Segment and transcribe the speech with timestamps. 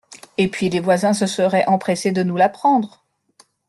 [0.39, 3.03] Et puis les voisins se seraient empressés de nous l’apprendre